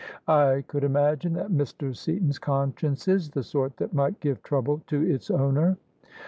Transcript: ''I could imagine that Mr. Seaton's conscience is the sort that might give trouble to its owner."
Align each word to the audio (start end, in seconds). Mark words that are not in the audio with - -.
''I 0.27 0.65
could 0.65 0.83
imagine 0.83 1.33
that 1.35 1.51
Mr. 1.51 1.95
Seaton's 1.95 2.39
conscience 2.39 3.07
is 3.07 3.29
the 3.29 3.43
sort 3.43 3.77
that 3.77 3.93
might 3.93 4.19
give 4.19 4.41
trouble 4.41 4.81
to 4.87 4.99
its 5.03 5.29
owner." 5.29 5.77